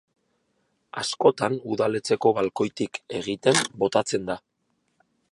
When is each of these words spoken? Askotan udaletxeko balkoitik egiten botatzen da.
Askotan 1.01 1.57
udaletxeko 1.75 2.31
balkoitik 2.37 2.99
egiten 3.19 3.61
botatzen 3.83 4.25
da. 4.31 4.39